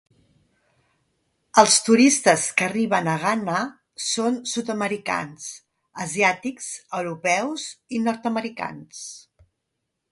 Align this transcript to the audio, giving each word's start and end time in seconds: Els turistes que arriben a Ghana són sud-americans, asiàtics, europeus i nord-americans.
Els 1.63 1.75
turistes 1.89 2.45
que 2.61 2.65
arriben 2.69 3.09
a 3.13 3.17
Ghana 3.25 3.59
són 4.07 4.41
sud-americans, 4.53 5.47
asiàtics, 6.09 6.73
europeus 7.03 7.69
i 7.99 8.03
nord-americans. 8.09 9.09